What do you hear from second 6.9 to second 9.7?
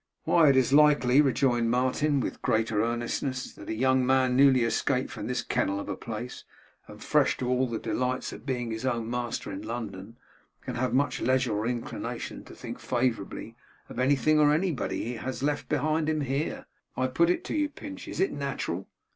fresh to all the delights of being his own master in